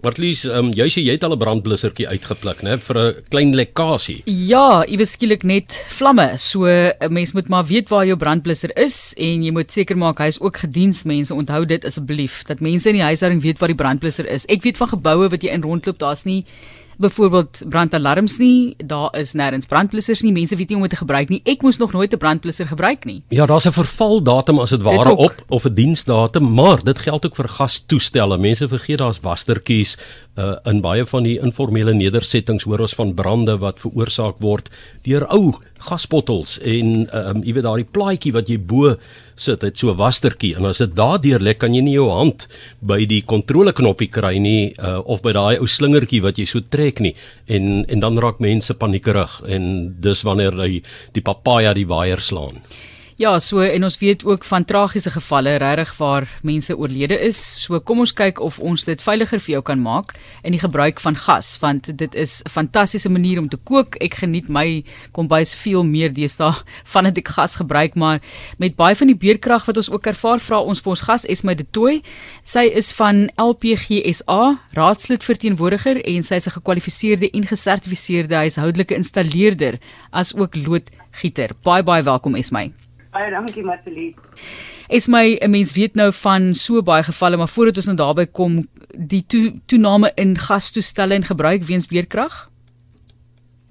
[0.00, 4.22] Martlies, um, jy sê jy het al 'n brandblussertjie uitgepluk, né, vir 'n klein lekkasie.
[4.24, 6.38] Ja, iewes skielik net vlamme.
[6.38, 10.18] So 'n mens moet maar weet waar jou brandblusser is en jy moet seker maak
[10.18, 11.34] hy is ook gediensmense.
[11.34, 14.46] Onthou dit asseblief dat mense in die huishouding weet waar die brandblusser is.
[14.46, 16.44] Ek weet van geboue wat jy in rondloop, daar's nie
[17.00, 20.32] byvoorbeeld brandalarms nie, daar is nêrens brandblussers nie.
[20.32, 21.40] Mense weet nie hoe om dit te gebruik nie.
[21.48, 23.22] Ek moes nog nooit 'n brandblusser gebruik nie.
[23.28, 27.36] Ja, daar's 'n vervaldatum as dit ware op of 'n diensdatum, maar dit geld ook
[27.36, 28.38] vir gastoestelle.
[28.38, 29.96] Mense vergeet daar's wastertjies
[30.36, 34.70] uh, in baie van die informele nedersettings hoor ons van brande wat veroorsaak word
[35.02, 35.54] deur ou
[35.88, 38.94] gasbottels en um, jy weet daardie plaatjie wat jy bo
[39.40, 40.54] sit, het so 'n wastertjie.
[40.56, 42.46] En as dit daardeur lek kan jy nie jou hand
[42.80, 47.00] by die kontroleknoppie kry nie uh, of by daai ou slingertjie wat jy so trek
[47.00, 47.14] nie.
[47.46, 49.42] En en dan raak mense paniekerig.
[49.48, 52.60] En dis wanneer die die papaja die waier slaan.
[53.20, 57.36] Ja, so en ons weet ook van tragiese gevalle regtig waar mense oorlede is.
[57.62, 61.02] So kom ons kyk of ons dit veiliger vir jou kan maak in die gebruik
[61.04, 64.00] van gas want dit is 'n fantastiese manier om te kook.
[64.00, 68.20] Ek geniet my kombuis veel meer deesdae van dit ek gas gebruik, maar
[68.58, 71.54] met baie van die beerkrag wat ons ook ervaar, vra ons vir ons gas Esme
[71.54, 72.02] de Tooi.
[72.42, 79.78] Sy is van LPGSA, raadslid verteenwoordiger en sy is 'n gekwalifiseerde en gesertifiseerde huishoudelike installeerder
[80.10, 81.50] as ook loodgieter.
[81.62, 82.72] Baie baie welkom Esme.
[83.10, 84.14] Baie dankie Martelie.
[84.88, 88.26] Is my 'n mens weet nou van so baie gevalle, maar voordat ons nou daarby
[88.26, 92.50] kom, die to, toename in gastoestelle en gebruik weens beerkrag?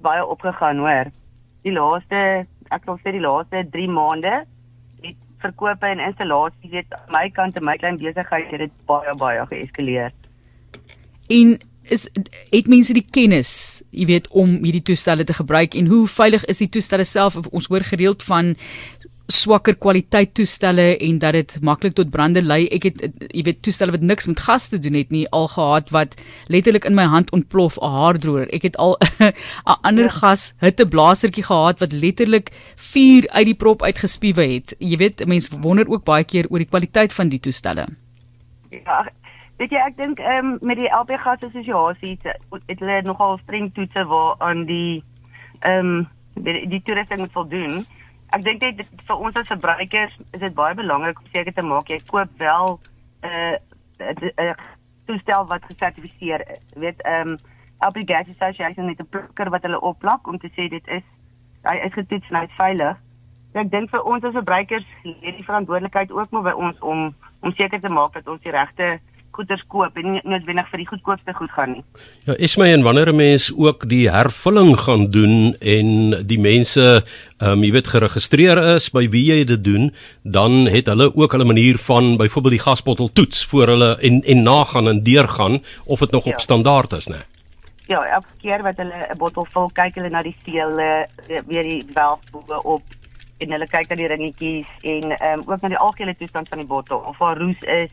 [0.00, 1.10] Baie opgegaan, hoor.
[1.62, 4.44] Die laaste, ek sal sê die laaste 3 maande
[5.00, 9.46] het verkope en installasies weet my kant en my klein besigheid het dit baie baie
[9.46, 10.12] geeskaleer.
[11.28, 12.08] En is
[12.50, 16.58] het mense die kennis, jy weet, om hierdie toestelle te gebruik en hoe veilig is
[16.58, 17.36] die toestelle self?
[17.50, 18.54] Ons hoor gereeld van
[19.30, 22.64] swakker kwaliteit toestelle en dat dit maklik tot brande lei.
[22.74, 25.90] Ek het jy weet toestelle wat niks met gas te doen het nie al gehad
[25.94, 26.16] wat
[26.52, 28.48] letterlik in my hand ontplof 'n haardroër.
[28.54, 29.32] Ek het al 'n
[29.82, 30.16] ander ja.
[30.20, 34.74] gas hitteblasertjie gehad wat letterlik vuur uit die prop uitgespiewe het.
[34.78, 37.86] Jy weet mense wonder ook baie keer oor die kwaliteit van die toestelle.
[38.70, 39.06] Ja,
[39.56, 42.18] weet jy ek dink ehm um, met die LP gas assosiasie
[42.66, 45.02] het hulle nogal streng toetse waar aan die
[45.60, 47.86] ehm um, die, die toerusting moet voldoen
[48.36, 51.88] ek dink dit vir ons as verbruikers is dit baie belangrik om seker te maak
[51.90, 52.78] jy koop wel
[53.22, 53.56] 'n uh,
[54.00, 54.54] 'n uh,
[55.06, 56.64] toestel wat gesertifiseer is.
[56.74, 57.38] Weet, ehm um,
[57.80, 61.06] LP Gas Association het 'n plukker wat hulle opplak om te sê dit is
[61.62, 62.96] hy is getoets en hy is veilig.
[63.52, 67.52] Ek dink vir ons as verbruikers lê die verantwoordelikheid ook maar by ons om om
[67.52, 71.34] seker te maak dat ons die regte goeder koop en nie noodwendig vir die goedkoopste
[71.38, 71.84] goed gaan nie.
[72.26, 77.02] Ja, is my en wanneer 'n mens ook die hervulling gaan doen en die mense
[77.40, 79.92] ehm um, jy weet geregistreer is by wie jy dit doen,
[80.22, 84.42] dan het hulle ook hulle manier van byvoorbeeld die gasbottel toets voor hulle en en
[84.42, 86.32] nagaan en deurgaan of dit nog ja.
[86.32, 87.22] op standaard is, né?
[87.86, 91.06] Ja, elke keer wat hulle 'n bottel vul, kyk hulle na die seele,
[91.46, 92.82] weer die valve bo op
[93.38, 96.58] en hulle kyk na die ringetjies en ehm um, ook na die algehele toestand van
[96.58, 97.90] die bottel of daar roes is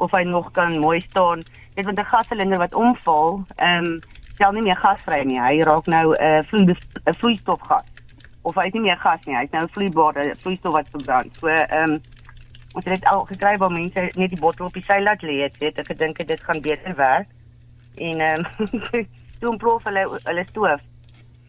[0.00, 1.42] of hy nog kan mooi staan.
[1.74, 4.00] Net want 'n gassilinder wat omval, ehm um,
[4.34, 5.40] stel nie meer gasvry nie.
[5.40, 7.88] Hy raak nou 'n uh, vloei 'n vloeistofgas.
[8.42, 9.36] Of hy het nie meer gas nie.
[9.36, 11.36] Hy het nou 'n vloeibare vloeistof wat verbrand.
[11.40, 12.00] So ehm um,
[12.72, 15.58] ons het al gekry waar mense net die bottel op die sy laat lê het.
[15.58, 17.28] Weet ek gedink dit gaan beter werk.
[17.96, 19.06] En ehm um,
[19.40, 20.80] toe proef hulle hulle stoof.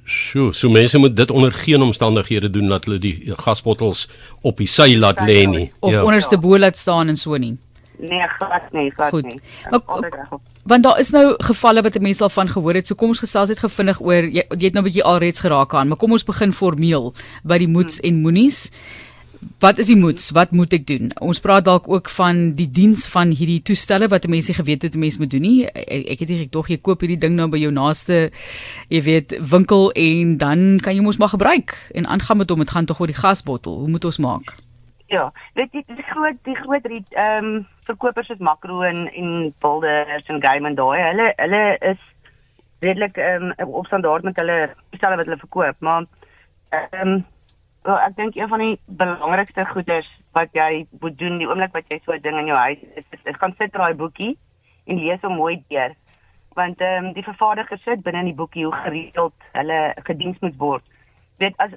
[0.03, 4.09] Sjoe, so mense moet dit onder geen omstandighede doen dat hulle die gasbottels
[4.41, 5.71] op die sy laat lê nie.
[5.79, 6.03] Of ja.
[6.03, 7.57] onderste bo laat staan en so nie.
[8.01, 9.23] Nee, glad nie, glad Goed.
[9.23, 9.39] nie.
[9.69, 12.87] Maar, want daar is nou gevalle wat mense al van gehoor het.
[12.87, 15.73] So kom ons gesels net gevindig oor jy, jy het nou 'n bietjie alreeds geraak
[15.73, 17.13] aan, maar kom ons begin formeel
[17.43, 18.09] by die moets hmm.
[18.09, 18.71] en moenies.
[19.59, 20.29] Wat is die moets?
[20.29, 21.11] Wat moet ek doen?
[21.17, 25.19] Ons praat dalk ook van die diens van hierdie toestelle wat mense geweet het mense
[25.19, 25.65] moet doen nie.
[25.65, 28.31] Ek, ek het nie tog jy koop hierdie ding nou by jou naaste
[28.89, 32.59] jy weet winkel en dan kan jy mos maar gebruik en aangaan met hom.
[32.59, 33.79] Dit gaan tog oor die gasbottel.
[33.79, 34.53] Hoe moet ons maak?
[34.57, 34.70] Ja,
[35.57, 40.41] weet jy die groot die groot ehm um, verkopers soos Makro en en Builders en
[40.43, 41.61] Game and daai, hulle hulle
[41.91, 42.05] is
[42.85, 44.57] redelik ehm um, op standaard met hulle
[44.95, 46.05] stelle wat hulle verkoop, maar
[46.69, 47.25] ehm um,
[47.83, 51.91] wel ek dink een van die belangrikste goeders wat jy moet doen die oomblik wat
[51.91, 54.37] jy so 'n ding in jou huis is, is, is gaan sit daai boekie
[54.85, 55.95] en lees hom mooi deur.
[56.55, 60.57] Want ehm um, die vervaardiger sit binne in die boekie hoe gereeld hulle gediens moet
[60.57, 60.83] word
[61.41, 61.75] weet as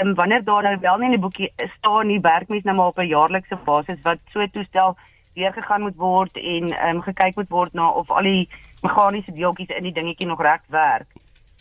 [0.00, 2.94] um, wanneer daar nou wel nie in die boekie staan nie werk mens nou maar
[2.94, 4.96] op 'n jaarlikse basis wat so toestel
[5.34, 8.48] weer gegaan moet word en um, gekyk moet word na of al die
[8.82, 11.08] meganiese deeltjies in die dingetjie nog reg werk.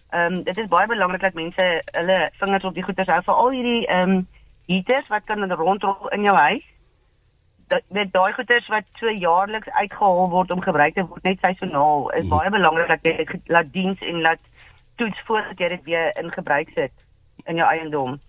[0.10, 3.34] Ehm um, dit is baie belangrik dat mense hulle vingers op die goeders hou vir
[3.34, 4.28] al hierdie ehm um,
[4.68, 6.64] heaters wat kan rondrol in jou huis.
[7.90, 12.28] dit daai goeders wat so jaarliks uitgehaal word om gebruik te word net seisoonaal is
[12.28, 14.40] baie belangrik dat jy dit laat diens en laat
[14.96, 17.05] toets voordat jy dit weer in gebruik sit
[17.46, 18.20] in jou eiendom.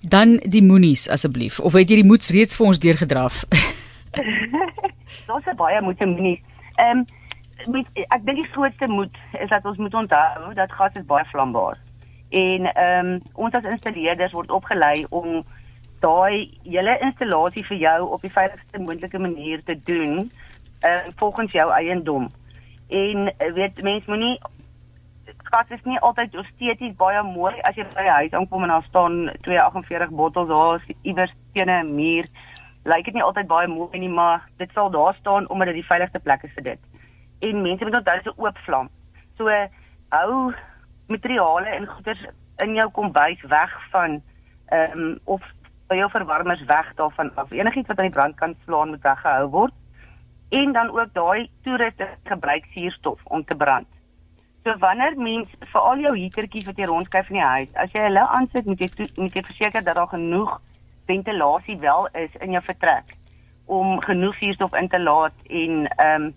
[0.00, 3.44] Dan die moenies asseblief of het jy die moeds reeds vir ons deurgedraf?
[5.26, 6.42] Daar's baie moed en moenies.
[6.76, 7.04] Ehm
[7.72, 11.24] met ek dink die grootste moed is dat ons moet onthou dat gas is baie
[11.32, 11.78] vlambaar.
[12.30, 15.42] En ehm um, ons as installeerders word opgelei om
[16.04, 20.30] daai hele installasie vir jou op die veiligste moontlike manier te doen
[20.86, 22.28] uh, volgens jou eiendom.
[22.88, 24.38] En uh, weet mense moenie
[25.50, 28.86] gas is nie altyd esteties baie mooi as jy by 'n huis aankom en daar
[28.88, 32.26] staan 248 bottels daar iewers teen 'n muur.
[32.84, 35.90] Lyk dit nie altyd baie mooi nie, maar dit sal daar staan omdat dit die
[35.92, 36.80] veiligste plek is vir dit.
[37.40, 38.88] En mense moet onthou dis 'n oop vlam.
[39.36, 39.50] So
[40.08, 40.54] hou
[41.08, 44.22] materiale en goeder in jou kombuis weg van
[44.66, 45.42] ehm um, of
[45.88, 47.50] jou verwarmers weg daarvan af.
[47.50, 49.72] Enigiets wat aan die brandkant slaan moet weggehou word.
[50.48, 53.86] En dan ook daai toeriste gebruik suurstof om te brand.
[54.66, 58.00] So wanneer mens vir al jou heatertjies wat jy rondskuif in die huis, as jy
[58.02, 60.56] hulle aansit, moet jy moet jy verseker dat daar genoeg
[61.06, 63.14] ventilasie wel is in jou vertrek
[63.70, 66.34] om genoeg suurstof in te laat en ehm um,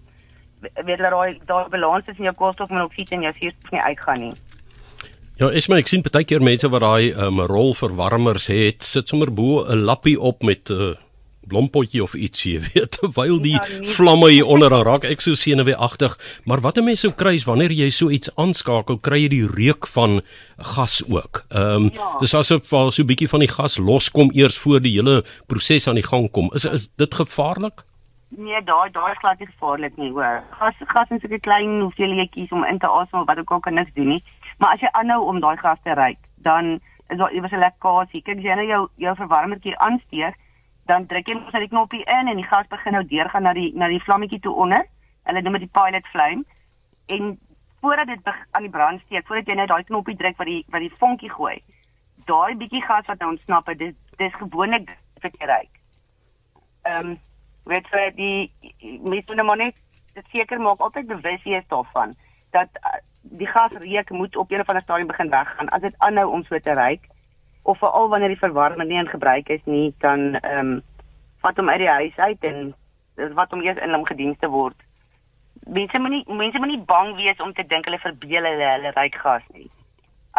[0.85, 4.33] weet dat daai daai balans tussen jou koolstofmonoksied en jou suurstof nie uitgaan nie.
[5.41, 9.07] Ja, is maar ek sien baie keer mense wat daai 'n um, rolverwarmers het, sit
[9.09, 10.93] sommer bo 'n lappie op met 'n uh,
[11.47, 13.89] blompotjie of ietsie, weet, terwyl die ja, nee.
[13.95, 16.17] vlamme hier onder raak ek so senuweeagtig.
[16.45, 19.47] Maar wat 'n mens sou kry is wanneer jy so iets aanskakel, kry jy die
[19.47, 20.21] reuk van
[20.57, 21.45] gas ook.
[21.49, 22.17] Ehm um, ja.
[22.19, 25.87] dis asof val so 'n bietjie van die gas loskom eers voor die hele proses
[25.87, 26.49] aan die gang kom.
[26.53, 27.85] Is is dit gevaarlik?
[28.29, 30.43] Nee, daai daai is glad nie gevaarlik nie, hoor.
[30.59, 33.93] Gas gas is 'n klein hoeveelheidjies om in te asem wat ook al kan niks
[33.93, 34.23] doen nie.
[34.57, 38.21] Maar as jy aanhou om daai gas te ry, dan is daar iewers 'n lekkasie.
[38.21, 40.35] Kyk, as jy nou jou jou verwarmertjie aansteek,
[40.89, 43.53] dan druk jy mos net die knoppie in en die gas begin nou deurgaan na
[43.53, 44.87] die na die vlammetjie toe onder.
[45.29, 46.45] Hulle noem dit die pilot flame.
[47.15, 47.35] En
[47.81, 50.85] voordat dit aan die brand steek, voordat jy net daai knoppie druk wat die wat
[50.85, 51.57] die vonkie gooi,
[52.31, 54.89] daai bietjie gas wat nou ontsnap het, dis dis gewoonlik
[55.21, 55.61] vir jy ry.
[56.89, 57.13] Ehm, um,
[57.69, 59.77] weet jy die mens moet nou net
[60.33, 62.15] seker maak altyd bewus wees daarvan
[62.51, 62.81] dat
[63.21, 65.69] die gasreuk moet op een of ander stadium begin weggaan.
[65.69, 67.05] As dit aanhou om so te reuk
[67.63, 70.81] of veral wanneer die verwarmer nie in gebruik is nie, dan ehm um,
[71.39, 72.73] vat hom uit die huis uit en
[73.35, 74.75] wat hom eers in hom gediens te word.
[75.67, 79.45] Mense moenie mense moenie bang wees om te dink hulle verbeel hulle hulle reuk gas
[79.53, 79.69] nie.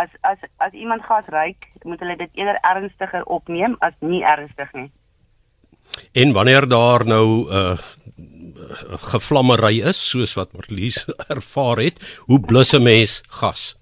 [0.01, 4.73] As as as iemand gas reuk, moet hulle dit eerder ernstiger opneem as nie ernstig
[4.77, 4.91] nie.
[6.13, 7.79] En wanneer daar nou 'n uh,
[9.13, 11.07] gevlammery is soos wat Marlies
[11.37, 11.97] ervaar het,
[12.27, 13.77] hoe blus 'n mens gas?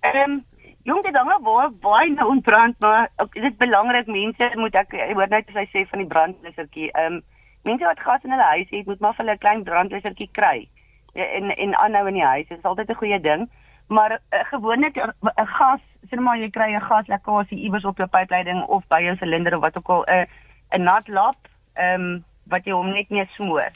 [0.00, 0.44] Ehm um,
[0.86, 5.30] jong dit dan waar baie nou ontbrand maar dit is belangrik mense moet ek hoor
[5.32, 6.90] net as hy sê van die brandblussertjie.
[6.92, 7.22] Ehm um,
[7.66, 10.68] mense wat gas in hulle huis het, moet maar vir hulle 'n klein brandblussertjie kry.
[11.14, 13.48] En en aanhou in die huis, dit is altyd 'n goeie ding.
[13.88, 18.08] Maar uh, gewoonlik 'n uh, gas, sien maar jy kry 'n gaslekkasie iewers op jou
[18.08, 21.40] pypleiding of by jou silinder of wat ook al 'n uh, 'n nat lap,
[21.74, 23.70] ehm um, wat jy hom net nie smoor.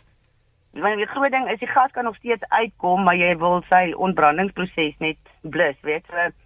[0.73, 3.93] Want die groot ding is die gas kan nog steeds uitkom, maar jy wil sy
[3.97, 6.17] ontbrandingsproses net blus, weet jy.
[6.17, 6.40] Ehm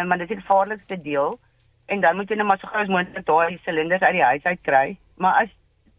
[0.00, 1.38] um, maar dit is die gevaarlikste deel
[1.86, 4.44] en dan moet jy net maar so gou as moontlik daai silinders uit die huis
[4.44, 4.96] uit kry.
[5.16, 5.50] Maar as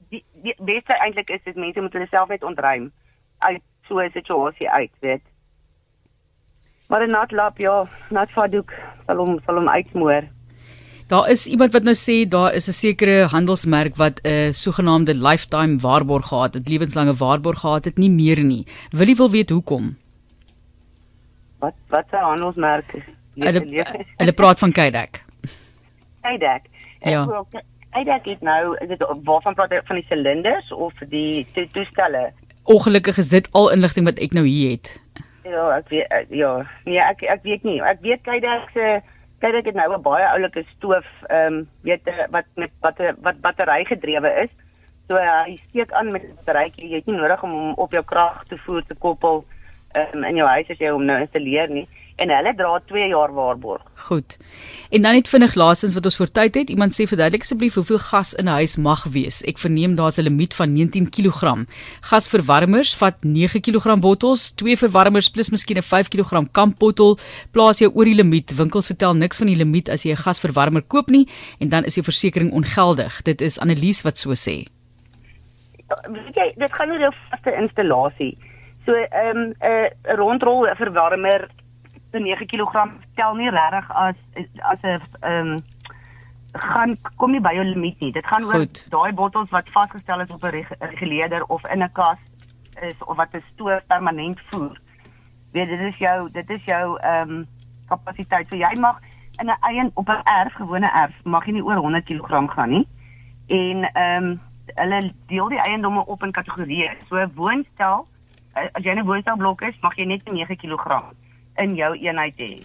[0.09, 2.91] die, die beste eintlik is dit mense moet hulle self net ontruim
[3.45, 5.23] uit so 'n situasie uit, weet.
[6.87, 8.71] Maar nat lap, ja, nat vadoek
[9.05, 10.23] sal hom sal hom uitsmoor.
[11.07, 15.79] Daar is iemand wat nou sê daar is 'n sekere handelsmerk wat 'n sogenaamde lifetime
[15.79, 18.65] waarborg gehad het, lewenslange waarborg gehad het, nie meer nie.
[18.91, 19.97] Wil jy wil weet hoekom?
[21.59, 23.16] Wat wat 'n handelsmerk is?
[23.37, 23.85] Hulle
[24.17, 25.23] hulle praat van Kydeck.
[26.25, 26.63] Kydeck.
[27.05, 27.25] Ja.
[27.93, 32.31] Kydeck het nou is dit waarvan praat jy van die silinders of die to toestelle?
[32.63, 34.89] Ongelukkig is dit al inligting wat ek nou hier het.
[35.47, 36.51] Ja, ek weet ja.
[36.85, 37.77] Nee, ek ek weet nie.
[37.81, 38.97] Ek weet Kydeck se
[39.43, 42.01] kyk ek het nou 'n baie oulike stoof ehm um, weet
[42.33, 44.49] wat met wat wat battery gedrewe is.
[45.07, 46.89] So uh, hy steek aan met 'n batterytjie.
[46.89, 49.45] Jy het nie nodig om hom op jou krag te voer te koppel
[49.95, 51.87] um, in jou huis as jy hom nou installeer nie
[52.17, 53.81] en hulle dra 2 jaar waarborg.
[54.07, 54.37] Goed.
[54.89, 56.69] En dan net vinnig laasens wat ons voor tyd het.
[56.73, 59.43] Iemand sê verduidelik asseblief hoeveel gas in 'n huis mag wees.
[59.43, 61.65] Ek verneem daar's 'n limiet van 19 kg.
[62.01, 67.17] Gasverwarmers vat 9 kg bottels, twee verwarmers plus miskien 'n 5 kg kampbottel.
[67.51, 68.55] Plaas jou oor die limiet.
[68.55, 71.27] Winkels vertel niks van die limiet as jy 'n gasverwarmer koop nie
[71.59, 73.21] en dan is die versekerings ongeldig.
[73.23, 74.65] Dit is Annelies wat so sê.
[76.09, 78.37] Weet jy, dit gaan oor jou vaste installasie.
[78.85, 81.56] So ehm um, 'n uh, rondrol verwarmer 'n
[82.11, 84.15] 9 kg tel nie regtig as
[84.59, 85.57] as 'n ehm
[86.53, 88.11] gaan kom nie by jou limiet nie.
[88.11, 91.91] Dit gaan oor daai bottels wat vasgestel is op 'n reg reguleerder of in 'n
[91.91, 92.17] kas
[92.81, 94.79] is of wat 'n stoor permanent voer.
[95.51, 97.47] Weet dit is jou dit is jou ehm um,
[97.87, 98.47] kapasiteit.
[98.49, 98.99] So jy mag
[99.39, 102.69] in 'n eie op 'n erf, gewone erf, mag jy nie oor 100 kg gaan
[102.69, 102.87] nie.
[103.47, 104.41] En ehm um,
[104.75, 106.91] hulle deel die eiendomme op in kategorieë.
[107.07, 108.07] So woonstel,
[108.53, 111.13] eh, as jy 'n woonstelblok is, mag jy net 9 kg
[111.57, 112.63] in jou eenheid hê.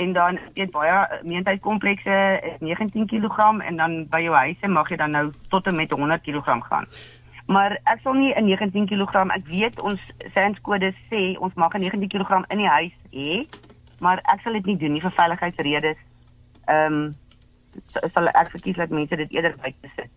[0.00, 4.96] En dan het baie meentuiskomplekse is 19 kg en dan by jou huise mag jy
[4.96, 6.86] dan nou tot en met 100 kg gaan.
[7.46, 10.00] Maar ek sal nie 'n 19 kg, ek weet ons
[10.34, 13.46] SANS-kode sê ons mag 'n 19 kg in die huis hê,
[14.00, 15.98] maar ek sal dit nie doen nie vir veiligheidsredes.
[16.68, 17.14] Ehm um,
[18.14, 20.10] sal ek verkies dat mense dit eerder buite sit.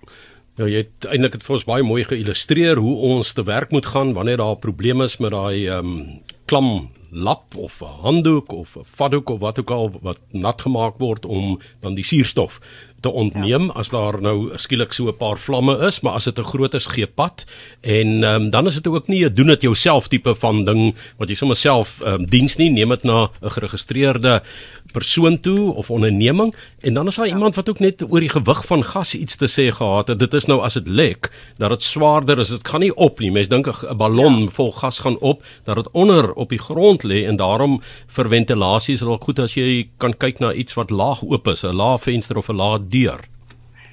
[0.55, 3.85] Ja, jy het eintlik dit vir ons baie mooi geillustreer hoe ons te werk moet
[3.85, 8.75] gaan wanneer daar probleme is met daai ehm um, klam lap of 'n handdoek of
[8.77, 12.59] 'n vatdoek of wat ook al wat nat gemaak word om dan die suurstof
[12.99, 13.69] te ontneem.
[13.69, 13.73] Ja.
[13.73, 16.85] as daar nou skielik so 'n paar vlamme is, maar as dit 'n groot is
[16.85, 17.45] gee pad.
[17.81, 21.29] En um, dan is dit ook nie 'n doen dit jouself tipe van ding wat
[21.29, 24.41] jy sommer self um, diens nie, neem dit na 'n geregistreerde
[24.95, 27.35] persoon toe of onderneming en dan is daar ja.
[27.35, 30.19] iemand wat ook net oor die gewig van gas iets te sê gehad het.
[30.19, 32.53] Dit is nou as dit lek dat dit swaarder is.
[32.55, 33.31] Dit gaan nie op nie.
[33.31, 34.53] Mense dink 'n ballon ja.
[34.57, 38.93] vol gas gaan op, dat dit onder op die grond lê en daarom vir ventilasie
[38.93, 41.75] is dit ook goed as jy kan kyk na iets wat laag oop is, 'n
[41.75, 43.19] lae venster of 'n lae deur.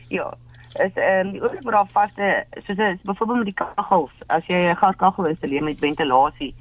[0.09, 0.35] Ja.
[0.81, 4.77] is ehm um, die oorbraak vaste soos is byvoorbeeld met die kaggels as jy 'n
[4.77, 6.55] gaskaggel installeer met ventilasie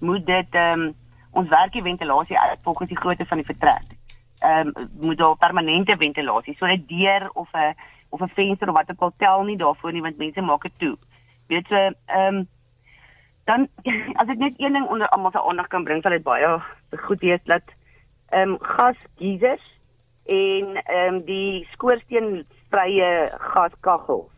[0.00, 0.94] moet dit ehm um,
[1.32, 3.96] ons werk die ventilasie uit volgens die grootte van die vertrek.
[4.42, 7.74] Ehm um, moet daar permanente ventilasie, so 'n deur of 'n
[8.08, 10.78] of 'n venster of wat ook al tel nie daarvoor nie want mense maak dit
[10.78, 10.96] toe.
[11.46, 12.48] Weet so ehm um,
[13.44, 13.68] dan
[14.20, 17.20] as ek net een ding onder almal se aandag kan bring, sal dit baie goed
[17.20, 17.62] wees dat
[18.28, 19.64] ehm um, gas geysers
[20.24, 24.30] en ehm um, die skoorsteenvrye gaskaggels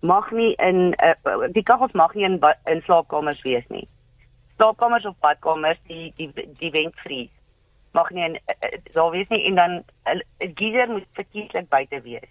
[0.00, 3.88] mag nie in uh, die kaggels mag nie in in slaapkamers wees nie
[4.60, 6.28] slaapkamers of badkamers die die
[6.60, 7.32] die ventvries
[7.96, 8.36] mag nie en
[8.94, 9.72] daar wees nie en dan
[10.12, 12.28] 'n geyser moet verkieslik buite wees.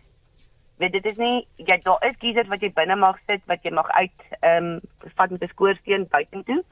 [0.78, 3.72] Weet dit is nie jy daar is geysers wat jy binne mag sit wat jy
[3.72, 4.80] mag uit ehm um,
[5.16, 6.64] vat met 'n skoorsteen buitentoe.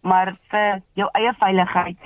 [0.00, 1.98] Maar vir jou eie veiligheid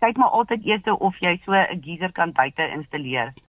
[0.00, 3.32] kyk maar altyd eers of jy so 'n geyser kan buite installeer.